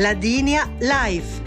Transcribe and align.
Ladinia 0.00 0.66
Live. 0.78 1.42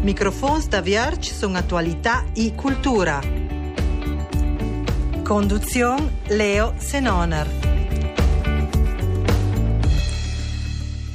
Microfons 0.00 0.68
da 0.68 0.80
Vierge 0.80 1.34
sono 1.34 1.58
attualità 1.58 2.24
e 2.34 2.54
cultura. 2.54 3.20
Conduzione 5.22 6.20
Leo 6.28 6.72
Senoner. 6.78 7.46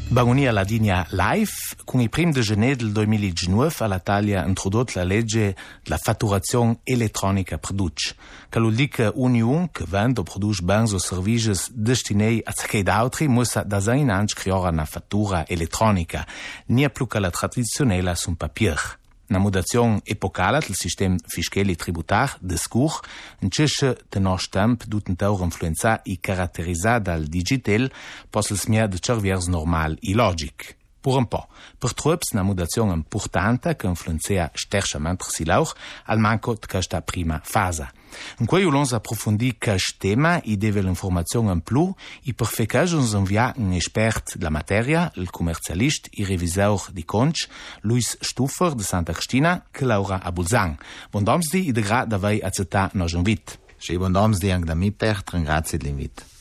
Bagonia 0.09 0.51
Ladinia 0.51 1.07
Live, 1.09 1.53
con 1.91 1.99
i 1.99 2.07
primi 2.07 2.31
de 2.31 2.41
gener 2.41 2.77
del 2.77 2.93
2019 2.93 3.73
all'Italia 3.79 4.45
introdotto 4.45 4.93
la 4.95 5.03
legge 5.03 5.53
della 5.83 5.97
fatturazione 5.97 6.79
elettronica 6.85 7.57
produce, 7.57 8.15
che 8.47 8.61
vuol 8.61 8.73
dire 8.73 8.87
che 8.87 9.11
ognuno 9.13 9.67
che 9.73 9.83
vende 9.85 10.21
o 10.21 10.23
produce 10.23 10.63
beni 10.63 10.93
o 10.93 10.97
servizi 10.97 11.51
destinati 11.73 12.41
a 12.45 12.53
cercare 12.53 12.97
altri 12.97 13.27
musa 13.27 13.63
da 13.63 13.81
sei 13.81 14.09
anni 14.09 14.27
creare 14.27 14.69
una 14.69 14.85
fattura 14.85 15.45
elettronica, 15.45 16.25
non 16.67 16.89
più 16.93 17.07
che 17.07 17.19
la 17.19 17.29
tradizionale 17.29 18.15
su 18.15 18.29
un 18.29 18.37
papier. 18.37 18.99
Na 19.27 19.39
mudazion 19.39 19.99
epocala 20.05 20.59
del 20.59 20.75
sistem 20.75 21.17
fiscal 21.27 21.69
e 21.69 21.75
tributar 21.75 22.37
de 22.39 22.57
scur, 22.57 23.01
încesce 23.41 23.97
de 24.09 24.19
nos 24.19 24.47
temp 24.47 24.85
duten 24.85 25.15
taur 25.15 25.41
influenza 25.41 25.99
i 26.05 26.19
caracterizar 26.19 27.01
dal 27.01 27.23
digital 27.27 27.91
possels 28.29 28.67
mia 28.67 28.87
de 28.87 28.97
cerviers 28.97 29.47
normal 29.47 29.97
i 30.01 30.13
logic. 30.13 30.79
Pour 31.01 31.17
un 31.17 31.25
po, 31.25 31.47
per 31.79 31.95
trops 31.97 32.33
na 32.33 32.43
mutazione 32.43 32.93
importante 32.93 33.75
che 33.75 33.87
influenzea 33.87 34.51
sterchament 34.53 35.23
si 35.23 35.45
lauch 35.45 35.73
al 36.05 36.19
manco 36.19 36.53
de 36.53 36.67
questa 36.67 37.01
prima 37.01 37.39
fase. 37.43 37.89
In 38.37 38.45
quei 38.45 38.65
ulons 38.65 38.93
approfundì 38.93 39.57
quest 39.57 39.97
tema 39.97 40.39
i 40.43 40.57
deve 40.57 40.81
l'informazione 40.81 41.51
in 41.53 41.61
plu 41.61 41.91
i 42.23 42.33
per 42.35 42.45
fecage 42.45 42.95
uns 42.95 43.13
envia 43.13 43.51
un 43.57 43.73
expert 43.73 44.35
la 44.39 44.49
materia, 44.49 45.11
il 45.15 45.31
commercialist 45.31 46.09
i 46.19 46.23
revisaur 46.23 46.91
di 46.91 47.03
Conch, 47.03 47.47
Luis 47.81 48.17
Stuffer 48.19 48.75
de 48.75 48.83
Santa 48.83 49.13
Cristina, 49.13 49.65
che 49.71 49.85
Laura 49.85 50.21
Abulzang. 50.21 50.77
Bon 51.09 51.23
domsdi 51.23 51.67
i 51.67 51.71
de 51.71 51.81
gra 51.81 52.05
davai 52.05 52.41
accettà 52.41 52.91
nos 52.93 53.13
invit. 53.13 53.57
Sì, 53.77 53.97
bon 53.97 54.11
domsdi 54.11 54.51
anche 54.51 54.65
da 54.65 54.75
mi 54.75 54.91
per, 54.91 55.23
grazie 55.25 55.79
dell'invito. 55.79 56.40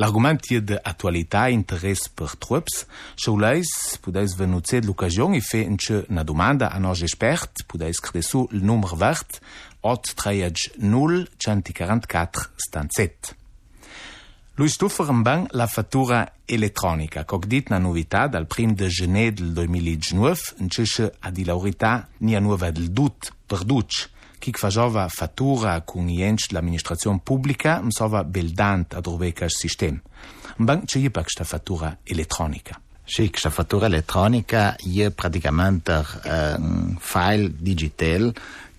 L'argument 0.00 0.40
è 0.46 0.60
di 0.60 0.76
attualità 0.80 1.48
e 1.48 1.52
interesse 1.52 2.10
per 2.14 2.36
trups. 2.36 2.86
Se 3.16 3.30
uleis, 3.30 3.98
pudeis 4.00 4.36
venuzer 4.36 4.84
l'occasione 4.84 5.38
e 5.38 5.40
fe 5.40 5.68
una 6.08 6.22
domanda 6.22 6.70
a 6.70 6.78
nos 6.78 7.02
espert, 7.02 7.64
pudeis 7.66 7.98
crede 7.98 8.22
su 8.22 8.46
il 8.52 8.62
numero 8.62 8.94
vert 8.94 9.40
830 9.80 11.30
144 11.36 12.50
stanzet. 12.54 13.36
Lui 14.54 14.68
stuffer 14.68 15.08
en 15.08 15.22
banc 15.22 15.52
la 15.52 15.66
fattura 15.66 16.32
elettronica, 16.44 17.24
coc 17.24 17.46
dit 17.46 17.68
na 17.68 17.78
novità 17.78 18.28
dal 18.28 18.46
prim 18.46 18.74
de 18.74 18.88
gener 18.88 19.32
del 19.32 19.52
2019, 19.52 20.54
in 20.58 20.68
cesce 20.68 21.12
a 21.18 21.30
di 21.30 21.44
ni 22.18 22.36
a 22.36 22.40
nuova 22.40 22.70
del 22.70 22.90
dut 22.90 23.32
per 23.46 23.64
duc. 23.64 24.10
ki 24.38 24.54
fazova 24.56 25.08
fatura 25.12 25.80
kun 25.86 26.08
jenč 26.10 26.50
l'administracion 26.52 27.20
publika, 27.20 27.78
msova 27.82 28.24
beldant 28.24 28.94
ad 28.94 29.06
ruvekaš 29.06 29.60
sistem. 29.60 30.00
Mbank 30.58 30.88
če 30.90 31.02
je 31.02 31.10
pak 31.14 31.30
šta 31.30 31.44
fatura 31.44 31.94
elektronika. 32.06 32.78
Sì, 33.08 33.30
questa 33.30 33.48
fattura 33.48 33.86
elettronica 33.86 34.76
è 34.76 35.10
praticamente 35.10 36.04
eh, 36.24 36.54
un 36.58 36.98
file 37.00 37.50
digitale 37.56 38.34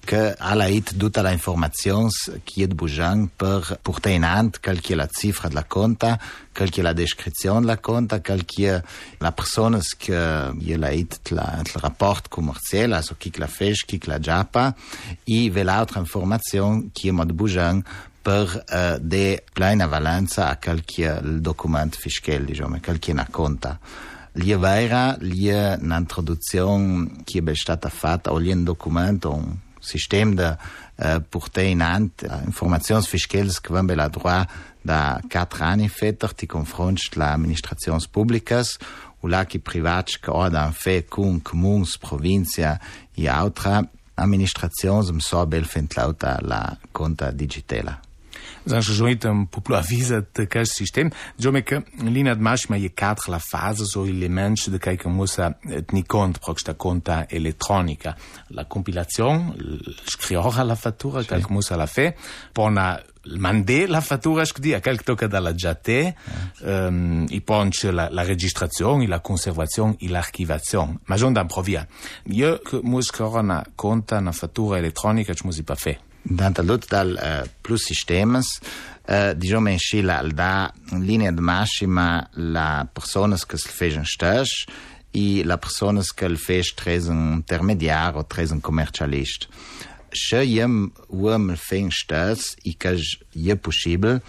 qu'elle 0.09 0.61
a 0.61 0.71
eu 0.71 0.81
toute 0.81 1.17
l'information 1.17 2.09
qui 2.43 2.63
est 2.63 2.67
de 2.67 2.73
Boujan 2.73 3.27
pour 3.37 3.61
porter 3.83 4.17
en 4.17 4.23
hand 4.23 4.57
quelle 4.59 4.79
est 4.79 4.95
la 4.95 5.07
cifre 5.07 5.47
de 5.49 5.53
la 5.53 5.61
compte, 5.61 6.03
quelle 6.51 6.69
est 6.75 6.81
la 6.81 6.95
description 6.95 7.61
de 7.61 7.67
la 7.67 7.77
compte, 7.77 8.19
quelle 8.23 8.43
est 8.57 8.81
la 9.21 9.31
personne 9.31 9.79
qui 9.99 10.11
a 10.11 10.51
eu 10.51 10.77
le 10.77 11.79
rapport 11.79 12.23
commercial, 12.23 12.93
alors 12.93 13.19
qui 13.19 13.31
la 13.37 13.47
fait, 13.47 13.73
qui 13.85 13.99
la 14.07 14.19
japa, 14.19 14.73
et 15.27 15.49
l'autre 15.49 15.97
information 15.99 16.79
euh, 16.79 16.89
qui 16.91 17.09
est 17.09 17.25
de 17.25 17.31
Boujan 17.31 17.83
per 18.23 18.63
eh, 18.67 18.97
de 18.99 19.43
plena 19.53 19.85
valenza 19.85 20.49
a 20.49 20.55
calchia 20.55 21.19
il 21.23 21.39
documento 21.39 21.97
fiscale, 21.99 22.45
diciamo, 22.45 22.79
calchia 22.81 23.13
una 23.13 23.27
conta. 23.29 23.79
Gli 24.31 24.53
vera, 24.55 25.17
gli 25.19 25.49
un'introduzione 25.49 27.21
che 27.23 27.43
è 27.43 27.55
stata 27.55 27.89
fatta, 27.89 28.31
o 28.31 28.41
gli 28.41 28.51
un 28.51 28.63
documento, 28.63 29.33
un 29.33 29.57
sistem 29.81 30.35
de 30.35 30.49
euh, 30.53 31.19
porter 31.31 31.69
in 31.71 31.83
ant 31.85 32.23
euh, 32.23 32.41
informacions 32.47 33.07
fiscals 33.07 33.59
que 33.59 33.73
van 33.73 33.87
bé 33.87 33.95
la 33.99 34.09
droit 34.09 34.47
de 34.83 34.99
4 35.29 35.65
anys 35.73 35.93
fetes 35.93 36.35
i 36.43 36.49
confronts 36.49 37.09
de 37.13 37.19
les 37.19 37.29
administracions 37.29 38.07
públiques 38.07 38.77
o 39.21 39.27
la 39.27 39.45
que 39.45 39.59
privats 39.59 40.17
que 40.17 40.31
han 40.31 40.73
fet 40.73 41.09
com 41.11 41.39
comuns, 41.39 41.97
província 41.99 42.77
i 43.19 43.27
altra 43.27 43.83
administracions 44.19 45.09
em 45.13 45.19
fent 45.65 45.95
lauta 45.95 46.39
la 46.43 46.77
conta 46.91 47.31
digitala. 47.31 48.08
Zanjojtam 48.65 49.47
popularizat 49.47 50.39
kaž 50.49 50.67
sistem, 50.69 51.11
džomeka 51.39 51.81
lina 52.03 52.35
dmašma 52.35 52.77
je 52.77 52.89
katra 52.89 53.39
que 53.39 53.85
so 53.85 54.05
elements 54.05 54.67
de 54.67 54.79
kaj 54.79 54.97
kamusa 54.97 55.51
tnikont, 55.87 56.39
prokšta 56.39 56.73
konta 56.73 57.25
elektronika. 57.29 58.13
La 58.49 58.63
compilazione, 58.63 59.53
škriora 60.09 60.63
la 60.63 60.75
fatura, 60.75 61.23
kaj 61.23 61.41
kamusa 61.41 61.77
la 61.77 61.87
fe, 61.87 62.13
pona 62.53 62.99
mandé 63.37 63.85
la 63.87 64.01
fattura 64.01 64.45
scudi 64.45 64.73
a 64.73 64.79
quel 64.79 65.03
tocca 65.03 65.27
dalla 65.27 65.53
giate 65.53 65.99
ehm 65.99 66.15
ah. 66.63 66.87
um, 66.87 67.25
i 67.29 67.41
ponce 67.41 67.91
la, 67.91 68.07
la 68.09 68.23
registrazione 68.23 69.07
la 69.07 69.19
conservazione 69.19 69.95
e 69.99 70.09
l'archivazione 70.09 70.99
ma 71.05 71.15
non 71.15 71.33
da 71.33 71.45
provia 71.45 71.85
io 72.25 72.59
che 72.59 72.79
muscorona 72.81 73.63
conta 73.75 74.17
una 74.17 74.31
fattura 74.31 74.77
elettronica 74.77 75.33
ci 75.33 75.45
musi 75.45 75.63
pa 75.63 75.75
fe. 75.75 76.08
Tanta 76.21 76.61
lutz 76.61 76.87
dal 76.87 77.15
uh, 77.15 77.47
plus 77.61 77.85
sistemas 77.85 78.59
uh, 79.07 79.33
diciamo 79.33 79.69
in 79.69 79.77
Cile 79.77 80.13
al 80.13 80.31
da 80.31 80.71
in 80.91 81.05
linea 81.05 81.31
de 81.31 81.41
massima 81.41 82.27
la 82.33 82.87
personas 82.91 83.45
che 83.45 83.57
se 83.57 83.69
fegen 83.69 84.05
stas 84.05 84.65
e 85.11 85.43
la 85.43 85.57
personas 85.57 86.13
che 86.13 86.25
il 86.25 86.37
fes 86.37 86.73
tresen 86.73 87.31
intermediar 87.33 88.15
o 88.15 88.25
tresen 88.25 88.61
commercialist 88.61 89.47
se 90.11 90.43
jem 90.45 90.91
uom 91.07 91.49
il 91.49 91.57
feng 91.57 91.89
stas 91.91 92.55
e 92.63 92.75
che 92.77 92.97
je 93.31 93.55
possibile 93.55 94.21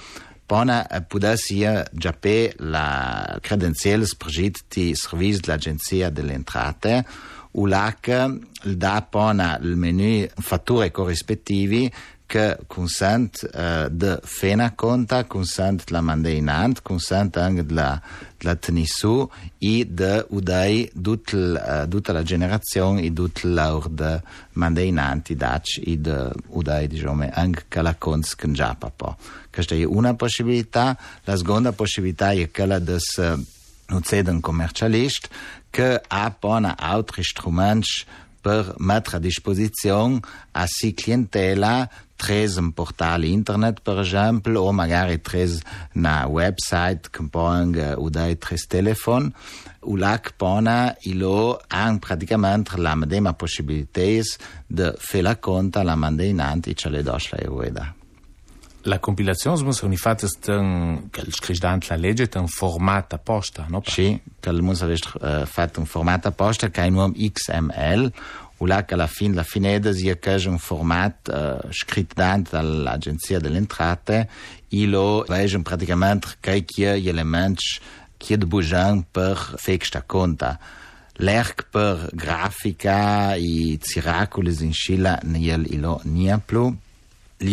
pona 0.46 0.86
pudessi 1.06 1.66
giappè 1.92 2.54
la 2.58 3.38
credenziales 3.40 4.16
progit 4.16 4.64
di 4.68 4.94
servizio 4.94 5.40
dell'agenzia 5.40 6.10
delle 6.10 6.32
entrate 6.32 7.04
ULAC 7.52 8.38
dà 8.64 9.06
pona 9.08 9.58
il 9.58 9.76
menu 9.76 10.26
fatture 10.36 10.90
corrispettivi 10.90 11.90
che 12.30 12.58
consent 12.68 13.42
uh, 13.52 13.88
de 13.90 14.20
fena 14.22 14.72
conta, 14.76 15.24
consent 15.24 15.90
la 15.90 16.00
mande 16.00 16.30
in 16.30 16.48
hand, 16.48 16.80
consent 16.80 17.36
anche 17.36 17.64
la, 17.68 18.00
la 18.38 18.54
tenissu 18.54 19.28
e 19.58 19.84
de 19.84 20.24
udai 20.28 20.88
tutta 21.02 21.36
uh, 21.90 22.12
la 22.12 22.22
generazione 22.22 23.02
e 23.02 23.12
tutta 23.12 23.48
l'aur 23.48 23.88
de 23.88 24.22
mande 24.52 24.84
in 24.84 24.98
hand 24.98 25.28
i 25.28 25.34
dac 25.34 25.80
e 25.84 25.96
de 25.98 26.30
udai 26.50 26.86
diciamo 26.86 27.28
anche 27.32 27.64
che 27.66 27.82
la 27.82 27.96
cons 27.96 28.36
già 28.52 28.76
po. 28.76 29.16
Questa 29.50 29.74
è 29.74 29.82
una 29.82 30.14
possibilità, 30.14 30.96
la 31.24 31.36
seconda 31.36 31.72
possibilità 31.72 32.30
è 32.30 32.48
quella 32.52 32.78
di 32.78 32.96
no 33.90 34.00
ceden 34.00 34.40
commercialist 34.40 35.28
che 35.70 36.00
ha 36.08 36.34
bona 36.40 36.76
altri 36.78 37.22
struments 37.22 38.06
per 38.40 38.74
mettere 38.78 39.16
a 39.18 39.20
disposizione 39.20 40.20
a 40.52 40.64
si 40.66 40.94
clientela 40.94 41.88
tres 42.16 42.56
un 42.56 42.72
portale 42.72 43.26
internet 43.26 43.80
per 43.80 43.98
exemple 43.98 44.56
o 44.56 44.72
magari 44.72 45.20
tres 45.20 45.60
na 45.92 46.26
website 46.26 47.10
che 47.10 47.22
pong 47.28 47.76
o 47.96 48.08
dai 48.08 48.36
tres 48.38 48.66
telefon 48.66 49.32
o 49.80 49.96
lac 49.96 50.34
pona 50.36 50.94
ilo 51.02 51.60
han 51.68 51.98
praticamente 51.98 52.76
la 52.76 52.94
medema 52.94 53.32
possibilités 53.32 54.36
de 54.66 54.92
fer 54.98 55.22
la 55.22 55.36
conta 55.36 55.82
la 55.82 55.96
mandeinanti 55.96 56.74
ce 56.74 56.90
le 56.90 57.02
dos 57.02 57.32
la 57.32 57.38
eueda. 57.40 57.99
La 58.84 58.98
compilazione 58.98 59.62
muss 59.62 59.82
ogni 59.82 59.98
fatta 59.98 60.26
che 60.26 61.20
il 61.20 61.34
scrivente 61.34 61.88
la 61.90 61.96
legge 61.96 62.28
è 62.30 62.38
un 62.38 62.48
formato 62.48 63.14
apposta, 63.14 63.66
no? 63.68 63.82
Sì, 63.84 64.18
che 64.40 64.48
il 64.48 64.62
muss 64.62 64.80
uh, 64.80 65.44
fatto 65.44 65.80
un 65.80 65.86
formato 65.86 66.28
apposta 66.28 66.70
che 66.70 66.82
è 66.82 66.88
un 66.88 67.12
XML 67.12 68.12
o 68.56 68.66
là 68.66 68.84
che 68.86 68.94
alla 68.94 69.06
fine 69.06 69.34
la 69.34 69.42
fineda 69.42 69.92
sia 69.92 70.16
che 70.16 70.34
è 70.34 70.46
un 70.46 70.58
formato 70.58 71.30
uh, 71.30 71.68
scritto 71.70 72.14
dall'agenzia 72.50 73.38
delle 73.38 73.58
entrate 73.58 74.28
e 74.68 74.86
lo 74.86 75.24
legge 75.28 75.60
praticamente 75.60 76.28
che 76.40 76.64
gli 76.66 77.08
elementi 77.08 77.64
che 78.16 78.34
è 78.34 78.38
bugiano 78.38 79.04
per 79.10 79.36
fare 79.56 79.76
questa 79.76 80.02
conta. 80.04 80.58
L'erc 81.16 81.66
per 81.68 82.08
grafica 82.14 83.34
e 83.34 83.78
ciracoli 83.78 84.56
in 84.60 84.72
scilla 84.72 85.18
non 85.22 86.26
è 86.26 86.38
più 86.42 86.74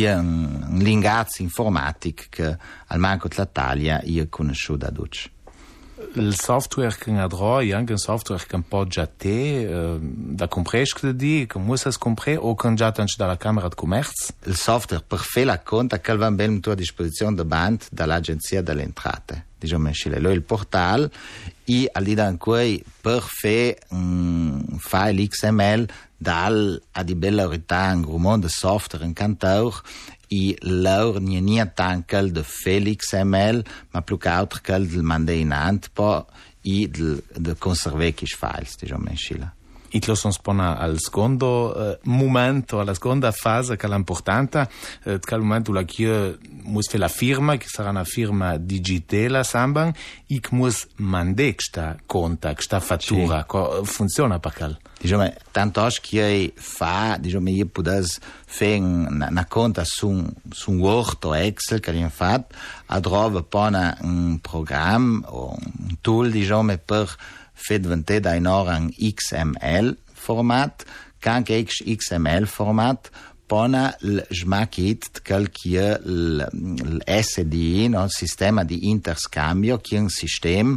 è 0.03 0.15
un 0.15 0.79
linguaggio 0.81 1.41
informatico 1.41 2.23
che 2.29 2.57
al 2.87 2.99
manco 2.99 3.29
dell'Italia 3.29 4.01
è 4.01 4.27
conosciuto 4.27 4.85
ad 4.85 4.97
oggi. 4.97 5.31
il 6.15 6.35
software 6.37 6.95
che 6.95 7.11
ha 7.11 7.61
e 7.61 7.73
anche 7.73 7.93
un 7.93 7.97
software 7.97 8.43
che 8.45 8.61
può 8.67 8.83
già 8.83 9.07
te 9.07 9.65
uh, 9.65 9.97
da 10.01 10.47
comprare 10.47 10.83
che 10.83 11.15
di 11.15 11.45
che 11.47 11.57
musa 11.57 11.89
comprare 11.97 12.37
o 12.37 12.53
che 12.53 12.73
già 12.73 12.91
tanto 12.91 13.13
dalla 13.17 13.37
Camera 13.37 13.67
di 13.67 13.75
Commercio 13.75 14.33
il 14.43 14.55
software 14.55 15.03
per 15.07 15.19
fare 15.19 15.45
la 15.45 15.59
conta 15.61 15.99
che 15.99 16.15
va 16.15 16.29
bene 16.31 16.59
a 16.63 16.75
disposizione 16.75 17.35
da 17.35 17.45
band 17.45 17.87
dall'agenzia 17.89 18.61
delle 18.61 18.83
entrate 18.83 19.45
diciamo 19.57 19.91
scile 19.91 20.17
il 20.17 20.43
portal 20.43 21.09
e 21.63 21.89
all'ida 21.91 22.27
in 22.27 22.37
cui 22.37 22.83
per 23.01 23.21
fare 23.21 23.79
un 23.89 24.77
file 24.77 25.27
XML 25.27 25.87
dal 26.17 26.81
a 26.93 27.03
di 27.03 27.15
bella 27.15 27.47
ritan 27.47 28.01
grumont 28.01 28.41
de 28.41 28.49
softer 28.49 29.03
en 29.03 29.13
cantaur 29.13 29.83
i 30.29 30.57
leur 30.61 31.19
nie 31.21 31.41
de 31.41 32.43
Felix 32.43 33.13
ML 33.13 33.63
ma 33.93 34.01
plus 34.01 34.17
qu'autre 34.17 34.61
kel 34.61 34.87
del 34.87 35.03
mandeinant 35.03 35.89
po 35.93 36.25
i 36.63 36.87
de, 36.87 37.23
de 37.37 37.53
conserver 37.53 38.13
qui 38.13 38.25
je 38.25 38.35
fais 38.35 38.75
déjà. 38.81 38.97
Itlo 39.89 40.15
sono 40.15 40.33
spona 40.33 40.77
al 40.77 40.99
secondo 40.99 41.75
eh, 41.75 41.99
momento, 42.03 42.79
alla 42.79 42.93
seconda 42.93 43.31
fase 43.31 43.75
che 43.75 43.87
è 43.87 43.93
importante, 43.93 44.69
eh, 45.03 45.19
che 45.19 45.33
è 45.33 45.37
il 45.37 45.43
momento 45.43 45.71
la 45.71 45.83
che 45.83 46.37
muss 46.63 46.93
la 46.93 47.07
firma, 47.07 47.55
che 47.57 47.67
sarà 47.67 47.89
una 47.89 48.03
firma 48.03 48.57
digitale 48.57 49.43
samban, 49.43 49.93
e 50.27 50.39
che 50.39 50.49
muss 50.51 50.87
mandare 50.97 51.53
questa 51.53 51.95
conta, 52.05 52.53
questa 52.53 52.79
fattura, 52.79 53.45
sì. 53.49 53.85
funziona 53.85 54.39
perché? 54.39 54.77
Diciamo, 54.99 55.31
tanto 55.51 55.87
che 56.01 56.53
fa, 56.55 57.17
diciamo, 57.19 57.49
io 57.49 57.67
posso 57.67 58.19
fare 58.45 58.75
una, 58.77 59.27
una 59.29 59.45
conta 59.45 59.83
su, 59.85 60.25
su 60.49 60.71
un 60.71 60.79
Word 60.79 61.23
o 61.23 61.35
Excel 61.35 61.79
che 61.79 61.91
abbiamo 61.91 62.09
fatto, 62.09 62.55
a 62.87 62.99
trova 62.99 63.43
poi 63.43 63.73
un 64.01 64.39
programma 64.41 65.27
o 65.29 65.55
un 65.55 65.97
tool, 66.01 66.31
diciamo, 66.31 66.75
per 66.77 67.15
fedvente 67.57 68.21
da 68.21 68.35
in 68.37 68.47
orang 68.47 68.91
XML 68.93 69.95
format, 70.13 70.85
kak 71.19 71.49
XML 71.49 72.45
format, 72.45 73.09
pona 73.47 73.89
l'žmakit 74.03 75.21
kel 75.25 75.49
kje 75.55 75.97
l'SDI, 76.03 77.87
no, 77.93 78.07
sistema 78.11 78.63
di 78.67 78.89
interscambio, 78.91 79.79
kje 79.79 80.01
un 80.05 80.09
sistem 80.11 80.75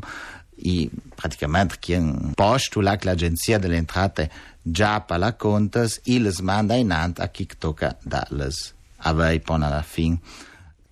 i 0.62 0.90
praticamente 1.14 1.76
che 1.80 1.98
postula 2.34 2.96
che 2.96 3.06
l'agenzia 3.06 3.58
delle 3.58 3.76
entrate 3.76 4.30
già 4.62 5.00
pa 5.00 5.16
la 5.16 5.32
contas 5.32 6.00
i 6.04 6.18
les 6.20 6.40
manda 6.40 6.74
in 6.74 6.92
ant 6.92 7.18
a 7.18 7.28
chi 7.28 7.46
tocca 7.58 7.96
dalles 8.02 8.74
avei 9.08 9.40
pon 9.40 9.62
alla 9.62 9.82
fin. 9.82 10.18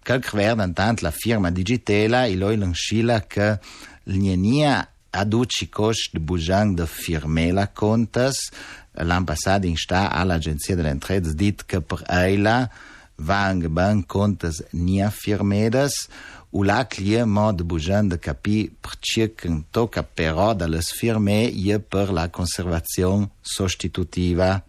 Quel 0.02 0.24
werden 0.32 0.72
tant 0.72 1.02
la 1.02 1.10
firma 1.10 1.50
digitela 1.50 2.24
i 2.24 2.36
loi 2.36 2.56
lancila 2.56 3.20
che 3.26 3.58
l'nienia 4.04 4.88
aduci 5.10 5.68
cost 5.68 6.12
de 6.12 6.20
bujan 6.20 6.74
de 6.74 6.86
firme 6.86 7.52
la 7.52 7.66
contas 7.66 8.50
l'an 8.92 9.24
passat 9.24 9.64
in 9.64 9.76
sta 9.76 10.10
all'agenzia 10.10 10.76
delle 10.76 10.90
entrate 10.90 11.34
dit 11.34 11.64
che 11.66 11.80
per 11.80 12.02
eila 12.08 12.68
van 13.16 13.58
ban 13.68 14.04
contas 14.06 14.62
nia 14.72 15.10
firmedas 15.10 16.08
u 16.50 16.62
la 16.62 16.86
clie 16.86 17.24
mo 17.24 17.52
de 17.52 17.64
bujan 17.64 18.08
de 18.08 18.18
capi 18.18 18.70
perché 18.80 19.34
che 19.34 19.64
tocca 19.70 20.02
però 20.02 20.54
dalle 20.54 20.80
firme 20.80 21.42
ie 21.44 21.80
per 21.80 22.12
la 22.12 22.28
conservazione 22.30 23.30
sostitutiva 23.40 24.62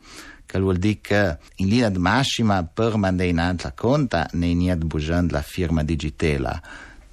che 0.46 0.60
vuol 0.60 0.78
dire 0.78 1.00
che 1.00 1.38
in 1.58 1.68
linea 1.68 1.90
di 1.90 2.00
massima 2.00 2.64
per 2.64 2.98
mandare 2.98 3.30
in 3.30 3.36
la 3.36 3.72
conta 3.76 4.28
ne 4.34 4.56
de 4.56 4.86
bujan 4.86 5.28
la 5.30 5.44
firma 5.44 5.84
digitale. 5.84 6.62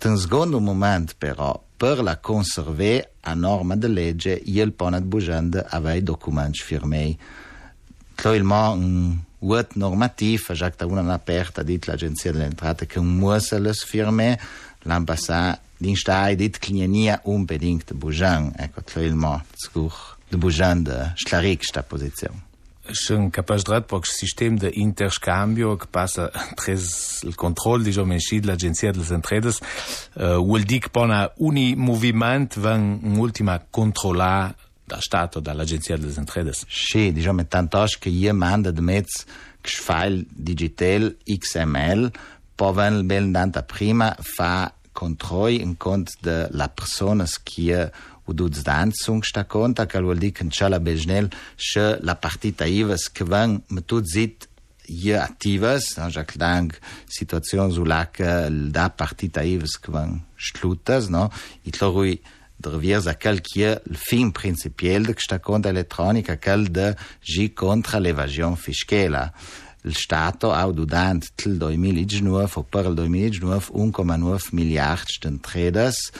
In 0.05 0.17
secondo 0.17 0.59
momento 0.59 1.13
però 1.19 1.66
per 1.77 1.99
la 2.03 2.17
conserver 2.17 3.11
a 3.21 3.35
norma 3.35 3.75
de 3.75 3.87
lege 3.87 4.41
il 4.45 4.73
ponet 4.73 5.03
bujand 5.03 5.67
avei 5.69 6.01
documents 6.01 6.63
firmei. 6.63 7.19
Cloilma 8.15 8.69
un 8.69 9.17
uet 9.39 9.73
normativ, 9.73 10.47
așa 10.49 10.71
că 10.71 10.85
una 10.85 11.13
aperta 11.13 11.63
dit 11.63 11.85
l'agenzia 11.85 12.33
de 12.33 12.39
l'entrate 12.39 12.85
că 12.85 13.01
muese 13.01 13.59
les 13.59 13.85
firme, 13.85 14.39
l'ambassa 14.83 15.61
din 15.77 15.95
stai 15.97 16.37
dit 16.37 16.57
clienia 16.57 17.21
unbedingt 17.25 17.93
bujan, 17.93 18.53
ecco 18.57 18.81
cloilma 18.81 19.45
scur 19.55 20.19
de 20.29 20.37
bujan 20.37 20.83
de 20.83 21.13
șlaric 21.15 21.63
sta 21.63 21.81
pozițion. 21.81 22.43
sunt 22.93 23.33
capacitat 23.33 23.87
pe 23.87 23.99
sistem 24.05 24.57
de 24.57 24.71
interscambio 24.75 25.77
que 25.77 25.87
passa 25.87 26.31
tres 26.55 27.23
el 27.25 27.35
control, 27.35 27.85
diguem 27.87 28.17
així, 28.17 28.41
de 28.41 28.51
l'Agència 28.51 28.93
de 28.93 29.03
les 29.03 29.13
Entredes. 29.15 29.61
Uh, 30.15 30.39
vol 30.45 30.65
dir 30.65 30.81
que 30.85 30.93
pona 30.93 31.27
un 31.39 31.59
moviment 31.77 32.49
van 32.57 33.01
en 33.03 33.19
última 33.19 33.59
controlar 33.71 34.55
dall'Stato, 34.87 35.41
dall'Agenzia 35.41 35.97
delle 35.97 36.15
Entrate? 36.17 36.53
Sì, 36.69 37.13
diciamo, 37.13 37.47
tanto 37.47 37.85
che 37.99 38.09
io 38.09 38.33
mando 38.35 38.71
di 38.71 38.81
mezzo 38.81 39.25
che 39.61 39.71
file 39.71 40.25
digital 40.29 41.17
XML, 41.25 42.11
poi 42.55 42.73
vengo 42.73 43.03
ben 43.03 43.33
tanto 43.33 43.63
prima 43.63 44.17
fa 44.19 44.73
controi 44.97 45.61
in 45.61 45.77
cont 45.77 46.09
de 46.25 46.49
la 46.57 46.69
personas 46.69 47.37
qui 47.37 47.71
u 48.27 48.33
duc 48.33 48.63
dansung 48.65 49.23
sta 49.23 49.45
conta 49.45 49.87
che 49.87 50.01
lo 50.01 50.15
dic 50.15 50.47
c'è 50.49 50.69
la 50.69 50.81
besnel 50.81 51.29
che 51.57 51.99
la 52.01 52.17
partita 52.17 52.65
ivas 52.65 53.13
che 53.13 53.25
van 53.25 53.63
metut 53.69 54.05
zit 54.07 54.49
je 54.89 55.19
aktivas, 55.19 55.97
no, 55.97 56.09
Jacques 56.09 56.39
Lang, 56.39 56.73
Situation 57.09 57.73
so 57.73 57.85
lag 57.85 58.17
da 58.71 58.89
partita 58.91 59.43
ivas 59.43 59.79
che 59.79 59.91
van 59.91 60.21
schlutas, 60.37 61.09
no, 61.09 61.31
i 61.65 61.71
tlorui 61.71 62.21
drevjeza 62.57 63.17
kel 63.21 63.43
ki 63.45 63.61
je 63.61 63.73
fin 64.09 64.33
principiel 64.33 65.07
de 65.07 65.15
sta 65.19 65.39
conta 65.39 65.69
elettronica 65.69 66.39
kel 66.39 66.69
de 66.71 66.95
gi 67.21 67.53
contra 67.53 67.99
l'evasion 67.99 68.57
fiscale. 68.57 69.33
il 69.87 69.95
Stato 69.95 70.53
ha 70.53 70.71
durant 70.71 71.33
il 71.45 71.57
2019 71.57 72.51
o 72.55 72.63
per 72.63 72.87
il 72.87 72.95
2019 72.95 73.67
1,9 73.75 74.49
miliardi 74.51 75.19
di 75.21 75.41
traders 75.41 76.11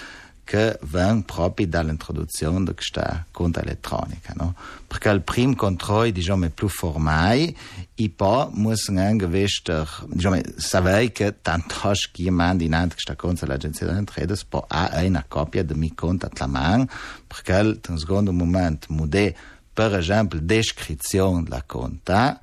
che 0.45 0.79
vengono 0.83 1.23
proprio 1.23 1.67
dall'introduzione 1.67 2.65
di 2.65 2.73
questa 2.73 3.27
conta 3.33 3.63
elettronica. 3.63 4.33
No? 4.37 4.55
Perché 4.87 5.09
il 5.09 5.23
primo 5.23 5.57
controllo 5.57 6.09
diciamo, 6.09 6.45
è 6.45 6.51
più 6.51 6.69
formale 6.69 7.53
e 7.97 8.11
poi 8.11 8.49
bisogna 8.53 9.07
anche 9.07 9.29
diciamo, 9.29 10.41
sapere 10.55 11.11
che 11.11 11.39
tanto 11.43 11.91
chiamando 12.13 12.63
in 12.63 12.75
avanti 12.75 12.95
questa 12.95 13.17
conta 13.17 13.45
all'agenzia 13.45 13.87
delle 13.87 14.05
traders 14.05 14.45
poi 14.45 14.63
ha 14.69 15.03
una 15.03 15.25
copia 15.27 15.65
di 15.65 15.75
mia 15.75 15.91
conta 15.97 16.31
alla 16.33 16.47
mano 16.47 16.87
perché 17.27 17.81
in 17.89 17.99
secondo 17.99 18.33
momento 18.33 18.87
mudè 18.91 19.35
per 19.73 19.97
esempio 19.97 20.39
descrizione 20.41 21.43
della 21.43 21.65
conta 21.67 22.41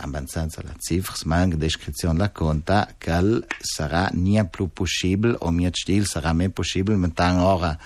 abbastanza 0.00 0.62
la 0.62 0.74
cifra, 0.78 1.14
manca 1.24 1.56
descrizione 1.56 2.18
la 2.18 2.30
conta, 2.30 2.94
che 2.98 3.44
sarà 3.58 4.08
nie 4.12 4.44
più 4.46 4.68
possibile, 4.72 5.36
o 5.40 5.50
mio 5.50 5.70
stil 5.72 6.06
sarà 6.06 6.32
meno 6.32 6.50
possibile, 6.50 6.96
mettere 6.96 7.38
ora 7.38 7.78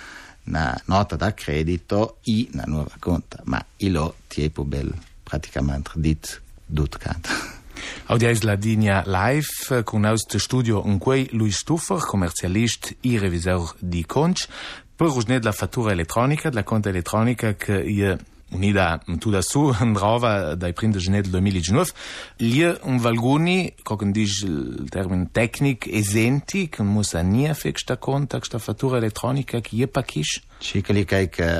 una 0.44 0.78
nota 0.86 1.16
da 1.16 1.32
credito 1.32 2.18
e 2.22 2.48
una 2.52 2.64
nuova 2.66 2.94
conta. 2.98 3.40
Ma 3.44 3.64
io 3.76 4.14
ti 4.28 4.44
è 4.44 4.50
più 4.50 4.64
bello, 4.64 4.94
praticamente, 5.22 5.92
dit 5.94 6.40
tutto 6.72 6.98
canto. 6.98 7.30
Audia 8.06 8.30
es 8.30 8.42
la 8.42 8.54
linea 8.54 9.02
live 9.06 9.82
con 9.84 10.04
aus 10.04 10.26
de 10.26 10.38
studio 10.38 10.82
in 10.84 10.98
cui 10.98 11.28
Luis 11.32 11.58
Stuffer, 11.58 11.98
commercialist 11.98 12.96
e 13.00 13.18
revisor 13.18 13.74
di 13.78 14.04
conch, 14.06 14.46
per 14.94 15.08
usne 15.08 15.40
la 15.42 15.52
fattura 15.52 15.92
elettronica, 15.92 16.50
la 16.52 16.62
conta 16.62 16.88
elettronica 16.88 17.54
che 17.54 17.80
io 17.80 18.16
unida 18.54 19.00
tuda 19.18 19.42
su 19.42 19.72
androva 19.78 20.54
dai 20.54 20.72
prim 20.72 20.92
de 20.92 20.98
gener 20.98 21.22
del 21.22 21.32
2019 21.32 21.92
lia 22.38 22.78
un 22.82 22.98
valguni 22.98 23.74
co 23.82 23.96
che 23.96 24.10
dice 24.10 24.46
il 24.46 24.86
termine 24.88 25.28
tecnic 25.30 25.86
esenti 25.86 26.68
che 26.68 26.82
musa 26.82 27.20
nia 27.20 27.54
fec 27.54 27.78
sta 27.78 27.96
conta 27.96 28.38
sta 28.40 28.58
fattura 28.58 28.96
elettronica 28.98 29.60
che 29.60 29.76
je 29.76 29.86
pachish 29.86 30.42
Sì, 30.58 30.80
che 30.80 30.92
li 30.94 31.06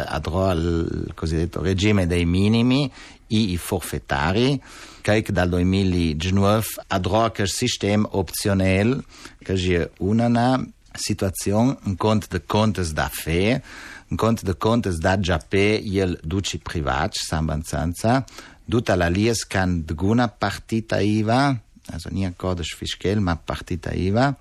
adro 0.06 0.46
al 0.46 1.12
cosiddetto 1.14 1.60
regime 1.60 2.06
dei 2.06 2.24
minimi 2.24 2.90
e 3.26 3.36
i 3.36 3.56
forfettari 3.58 4.60
che 5.02 5.22
dal 5.28 5.50
2019 5.50 6.64
adro 6.86 7.30
che 7.30 7.46
sistema 7.46 8.08
opzionale 8.12 9.02
che 9.42 9.54
è 9.54 9.90
una 9.98 10.64
situazione 10.94 11.76
in 11.84 11.96
conto 11.96 12.26
de 12.30 12.38
contes 12.38 12.92
da 12.92 13.08
fe 13.12 13.62
în 14.08 14.16
cont 14.16 14.42
de 14.42 14.52
contes 14.52 14.98
da 14.98 15.16
giape 15.16 15.82
el 15.84 16.20
duci 16.24 16.58
privat 16.58 17.14
sambanzanza 17.14 18.24
duta 18.64 18.94
la 18.94 19.08
lies 19.08 19.42
can 19.44 19.84
dguna 19.84 20.26
partita 20.26 21.00
IVA 21.00 21.60
also 21.92 22.08
nie 22.10 22.32
codice 22.36 22.74
fiscal 22.76 23.20
ma 23.20 23.36
partita 23.36 23.92
IVA 23.92 24.36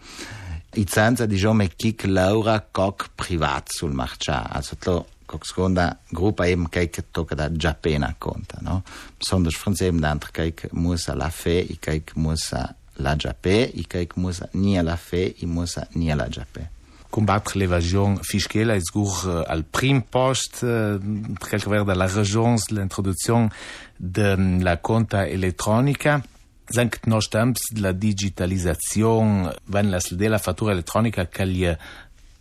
i 0.73 0.85
zanza 0.89 1.25
diciamo 1.25 1.67
kik 1.75 2.05
laura 2.05 2.59
kok 2.71 3.09
privat 3.15 3.69
sul 3.69 3.91
marcia 3.91 4.49
also 4.49 4.75
tlo 4.75 5.05
kok 5.25 5.45
seconda 5.45 5.99
gruppa 6.09 6.45
eben 6.45 6.69
kijk 6.69 7.11
tocca 7.11 7.35
da 7.35 7.49
giapena 7.49 8.15
conta 8.17 8.57
no? 8.61 8.83
Besonders 9.17 9.57
frans 9.57 9.81
eben 9.81 10.01
d'altre 10.01 10.31
kijk 10.31 10.71
musa 10.71 11.15
la 11.15 11.29
fe 11.29 11.59
i 11.61 11.77
kijk 11.79 12.15
musa 12.15 12.75
la 12.97 13.17
jappé, 13.17 13.71
y 13.73 13.85
kaik 13.85 14.17
moussa 14.17 14.49
ni 14.53 14.75
la 14.81 14.97
fe, 14.97 15.35
y 15.41 15.45
moussa 15.45 15.87
ni 15.95 16.07
la 16.07 16.29
jappé. 16.29 16.61
Combattre 17.09 17.57
l'évasion 17.57 18.17
fiscale 18.23 18.71
est 18.71 18.91
gour 18.91 19.25
euh, 19.27 19.43
al 19.47 19.63
prim 19.63 20.01
poste, 20.01 20.61
euh, 20.63 20.97
quelquefois 21.49 21.83
de 21.83 21.91
la 21.91 22.07
région, 22.07 22.55
l'introduction 22.71 23.49
de 23.99 24.21
euh, 24.21 24.59
la 24.63 24.77
compta 24.77 25.27
elettronica. 25.27 26.21
Zank 26.71 27.05
nos 27.07 27.21
temps 27.29 27.53
de 27.71 27.81
la 27.81 27.91
digitalizazione, 27.93 29.51
van 29.67 29.91
la 29.91 29.99
della 30.11 30.37
fattura 30.39 30.71
elettronica 30.71 31.27
che 31.27 31.77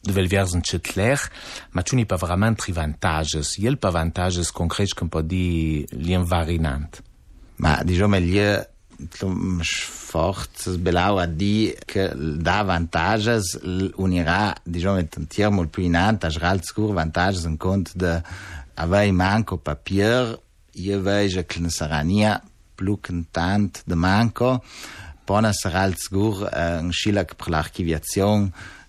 devel 0.02 0.26
vierzen 0.26 0.62
chetler, 0.62 1.18
ma 1.72 1.82
tu 1.82 1.96
ni 1.96 2.04
pa 2.04 2.16
vraiment 2.16 2.56
tri 2.58 2.72
vantages. 2.72 3.56
Jel 3.58 3.76
pa 3.76 3.90
vantages 3.90 4.50
concrets 4.50 4.94
qu'on 4.94 5.08
peut 5.08 5.22
dire 5.22 5.86
lien 5.92 6.22
varinant. 6.22 7.02
Ma, 7.56 7.82
diciamo, 7.84 8.08
meglio 8.08 8.66
forță 9.88 10.70
belau 10.70 11.16
a 11.16 11.26
di 11.26 11.74
că 11.86 12.12
da 12.16 12.58
avantajes 12.58 13.58
unirà 13.96 14.52
diciamo 14.62 14.96
un 15.16 15.26
tier 15.26 15.50
mult 15.50 15.70
più 15.70 15.82
in 15.82 15.96
alt 15.96 16.24
aș 16.24 16.36
ralt 16.36 16.64
scur 16.64 16.90
avantajes 16.90 17.42
în 17.42 17.56
cont 17.56 17.92
de 17.92 18.22
avei 18.74 19.10
manco 19.10 19.56
papier 19.56 20.40
je 20.72 20.96
veja 20.96 21.42
că 21.42 21.58
în 21.58 21.68
sarania 21.68 22.44
plus 22.74 22.98
cantant 23.00 23.82
de 23.84 23.94
manco 23.94 24.62
pona 25.24 25.50
saralt 25.52 25.98
scur 25.98 26.48
în 26.78 26.86
eh, 26.86 26.90
șilac 26.90 27.32
per 27.32 27.46
l'archiviazione 27.48 28.52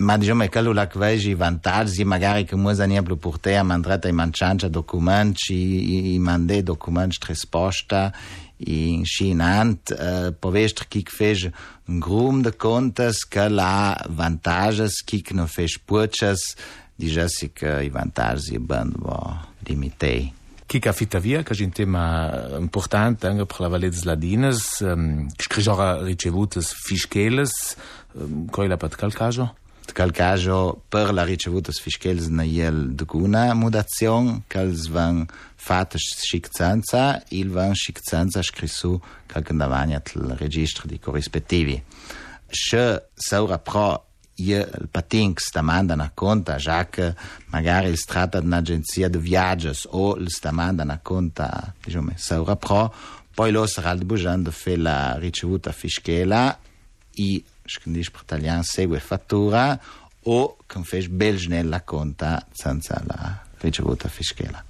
Madjome 0.00 0.46
că 0.46 0.60
la 0.60 0.86
cveji 0.86 1.34
vantaji, 1.34 2.04
magari 2.04 2.44
că 2.44 2.56
muza 2.56 2.84
nie 2.84 3.02
plu 3.02 3.16
purtea 3.16 3.62
mandrata 3.62 4.08
i 4.08 4.10
manchancia 4.10 4.68
documenti, 4.68 6.14
i 6.14 6.18
mande 6.18 6.60
documenti 6.60 7.18
tres 7.18 7.44
posta, 7.44 8.10
i 8.56 9.00
și 9.02 9.28
în 9.28 9.40
ant, 9.40 9.88
e, 9.88 10.32
povești 10.38 10.84
chic 10.84 11.08
fej 11.08 11.48
grum 11.84 12.40
de 12.40 12.50
contas 12.50 13.16
că 13.22 13.48
la 13.48 13.96
vantajes 14.06 15.00
chic 15.04 15.30
nu 15.30 15.44
fej 15.44 15.76
purces, 15.84 16.54
deja 16.94 17.26
si 17.26 17.48
că 17.48 17.80
i 17.82 17.88
vantaji 17.88 18.58
band 18.58 18.94
va 18.94 19.48
limitei. 19.64 20.34
Kika 20.66 20.92
Fitavia, 20.92 21.42
que 21.42 21.52
a 21.52 21.56
gente 21.56 21.82
tema 21.82 22.30
e, 22.30 22.60
importante, 22.60 23.26
anga 23.26 23.44
por 23.44 23.60
lavaletes 23.60 24.02
ladinas, 24.02 24.80
um, 24.80 25.18
e, 25.18 25.26
escrejora 25.38 26.02
ricevutas 26.04 26.74
fisquelas, 26.86 27.76
um, 28.12 28.46
coila 28.50 28.76
para 28.76 28.88
te 28.88 28.96
calcajo? 28.96 29.54
Quel 29.92 30.12
caso 30.12 30.82
per 30.88 31.12
la 31.12 31.24
ricevuta 31.24 31.72
fiscales 31.72 32.28
na 32.28 32.42
iel 32.42 32.94
de 32.94 33.04
guna 33.04 33.54
mudazion 33.54 34.42
cals 34.46 34.88
van 34.88 35.26
fatta 35.56 35.98
sciczanza 35.98 37.22
il 37.30 37.50
van 37.50 37.74
sciczanza 37.74 38.42
scrissu 38.42 39.00
cal 39.26 39.42
candavania 39.42 40.02
il 40.14 40.36
registro 40.38 40.86
di 40.86 40.98
corrispettivi. 40.98 41.82
Se 42.48 43.08
saura 43.14 43.58
pro 43.58 44.04
il 44.36 44.88
patinx 44.90 45.50
da 45.50 45.62
mandano 45.62 46.10
conta 46.14 46.56
già 46.56 46.86
che 46.86 47.14
magari 47.46 47.88
il 47.88 48.04
tratta 48.04 48.40
di 48.40 48.46
un'agenzia 48.46 49.08
di 49.08 49.18
viaggi 49.18 49.70
o 49.90 50.16
sta 50.28 50.52
mandano 50.52 50.98
conta 51.02 51.74
diciamo 51.82 52.12
saura 52.14 52.56
pro. 52.56 52.92
Poi 53.34 53.52
lo 53.52 53.66
sarà 53.66 53.92
il 53.92 54.04
bugian 54.04 54.42
di 54.42 54.50
fare 54.50 54.76
la 54.76 55.16
ricevuta 55.18 55.70
fiscale 55.72 56.58
e 57.14 57.44
scandis 57.68 58.10
per 58.10 58.24
tagliare 58.24 58.62
segue 58.62 58.98
fattura 59.00 59.78
o 60.22 60.56
che 60.66 60.82
fece 60.82 61.08
bel 61.08 61.38
snella 61.38 61.82
conta 61.82 62.46
senza 62.52 63.02
la 63.06 63.42
ricevuta 63.58 64.08
fiscale. 64.08 64.64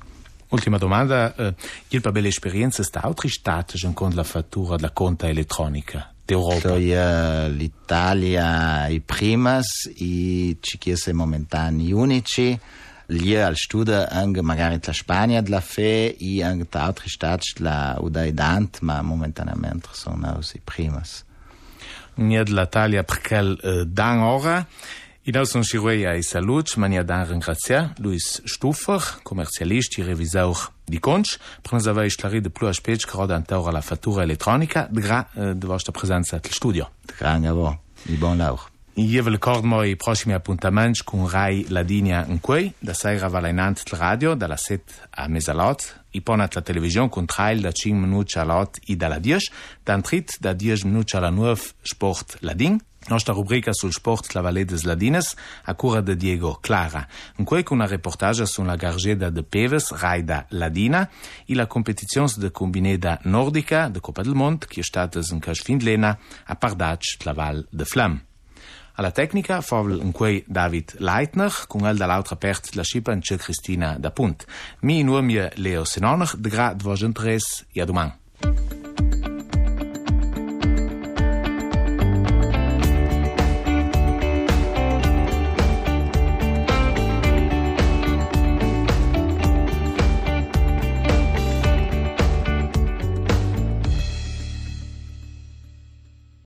Ultima 0.48 0.78
domanda, 0.78 1.34
eh, 1.34 1.54
il 1.88 2.00
per 2.00 2.12
belle 2.12 2.28
esperienze 2.28 2.82
sta 2.82 3.02
altri 3.02 3.28
stati 3.28 3.78
con 3.92 4.14
la 4.14 4.24
fattura 4.24 4.76
della 4.76 4.92
conta 4.92 5.28
elettronica 5.28 6.10
d'Europa? 6.24 6.72
Uh, 6.72 7.50
L'Italia 7.50 8.86
i 8.88 9.00
primas, 9.00 9.90
i 9.96 10.56
ci 10.60 10.78
chiese 10.78 11.12
momentanei 11.12 11.92
unici, 11.92 12.58
lì 13.06 13.36
al 13.36 13.56
studio 13.56 14.06
anche 14.08 14.40
magari 14.40 14.78
la 14.82 14.92
Spagna 14.94 15.42
della 15.42 15.60
fe 15.60 16.16
e 16.16 16.42
anche 16.42 16.66
altri 16.78 17.10
stati 17.10 17.52
la 17.58 17.96
Udaidant, 17.98 18.78
ma 18.80 19.02
momentaneamente 19.02 19.88
sono 19.92 20.38
i 20.40 20.60
primas 20.64 21.26
nie 22.16 22.44
de 22.44 22.54
la 22.54 22.66
Talia 22.66 23.04
perkel 23.04 23.56
uh, 23.58 23.82
dan 23.86 24.22
ora. 24.22 24.66
I 25.28 25.30
Inau 25.30 25.44
son 25.44 25.62
Chirueia 25.62 26.14
e 26.16 26.22
Salut, 26.22 26.76
mania 26.76 27.02
dan 27.04 27.26
ringrazia 27.28 27.92
Luis 27.98 28.40
Stufer, 28.46 29.20
commercialist 29.22 29.98
e 29.98 30.02
revisaur 30.02 30.72
di 30.88 30.98
Conch, 30.98 31.36
prenez 31.62 31.86
avei 31.86 32.06
esclari 32.08 32.40
de 32.40 32.48
plus 32.48 32.80
page 32.80 33.04
caroda 33.06 33.36
antaura 33.36 33.72
la 33.72 33.82
fattura 33.82 34.22
elettronica, 34.22 34.88
de 34.90 35.00
gra 35.00 35.28
uh, 35.34 35.52
de 35.52 35.66
vostra 35.66 35.92
presenza 35.92 36.36
al 36.36 36.50
studio. 36.50 36.88
De 37.04 37.14
Granga 37.18 37.52
bo, 37.52 37.76
i 38.08 38.16
bon 38.16 38.38
laur. 38.38 38.77
Jevel 39.06 39.38
Cormo 39.38 39.84
i 39.84 39.94
prossimi 39.94 40.34
appuntaments 40.34 41.04
con 41.04 41.28
Rai 41.28 41.66
Ladinia 41.68 42.24
in 42.26 42.40
quei, 42.40 42.72
da 42.78 42.94
sera 42.94 43.28
valenant 43.28 43.80
il 43.84 43.96
radio, 43.96 44.34
dalla 44.34 44.56
set 44.56 45.08
a 45.10 45.28
mesalot, 45.28 46.04
i 46.10 46.20
ponat 46.20 46.54
la 46.54 46.62
televisione 46.62 47.08
con 47.08 47.24
trail 47.24 47.60
da 47.60 47.70
5 47.70 48.00
minuti 48.00 48.38
a 48.38 48.44
lot 48.44 48.78
i 48.86 48.96
dalla 48.96 49.20
10, 49.20 49.52
dan 49.84 50.02
trit 50.02 50.38
da 50.40 50.52
10 50.52 50.86
minuti 50.86 51.14
alla 51.14 51.30
9 51.30 51.60
sport 51.80 52.38
ladin, 52.40 52.76
nostra 53.06 53.32
rubrica 53.32 53.72
sul 53.72 53.92
sport 53.92 54.32
la 54.32 54.40
Valle 54.40 54.64
des 54.64 54.82
Ladines 54.82 55.34
a 55.62 55.74
cura 55.74 56.00
de 56.00 56.16
Diego 56.16 56.58
Clara, 56.60 57.06
in 57.36 57.44
cui 57.44 57.62
con 57.62 57.78
una 57.78 57.86
reportage 57.86 58.46
sulla 58.46 58.74
gargeda 58.74 59.30
de 59.30 59.44
Peves, 59.44 59.92
Raida 59.92 60.46
Ladina, 60.50 61.08
e 61.46 61.54
la 61.54 61.66
competizione 61.66 62.32
de 62.36 62.50
combineda 62.50 63.20
nordica 63.22 63.88
de 63.88 64.00
Coppa 64.00 64.22
del 64.22 64.34
Mont, 64.34 64.66
che 64.66 64.80
è 64.80 64.82
stata 64.82 65.20
in 65.30 65.38
Cash 65.38 65.62
Findlena 65.62 66.18
a 66.46 66.56
Pardac, 66.56 67.22
la 67.22 67.32
Val 67.32 67.66
de 67.70 67.84
Flamme. 67.84 68.27
Alla 68.98 69.12
tecnica 69.12 69.60
favel 69.60 70.00
un 70.02 70.10
quei 70.10 70.42
David 70.48 70.96
Leitner, 70.98 71.52
con 71.68 71.86
el 71.86 71.96
dall'altra 71.96 72.34
part 72.34 72.74
la 72.74 72.82
scipa 72.82 73.12
in 73.12 73.20
Cristina 73.20 73.96
da 73.96 74.10
Punt. 74.10 74.44
Mi 74.80 75.04
nuomie 75.04 75.52
Leo 75.54 75.84
Senoner, 75.84 76.32
de 76.36 76.48
gra 76.48 76.74
dvogentres, 76.74 77.66
e 77.70 77.80
a 77.80 77.84
domani. 77.84 78.12